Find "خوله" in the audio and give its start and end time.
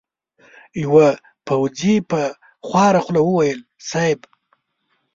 3.05-3.21